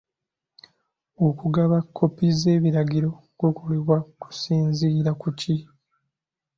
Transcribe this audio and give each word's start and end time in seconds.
Okugaba 1.27 1.77
kkopi 1.83 2.27
z'ebiragiro 2.39 3.09
kukolebwa 3.37 3.97
kusinziira 4.21 5.11
ku 5.21 5.29
ki? 5.39 5.55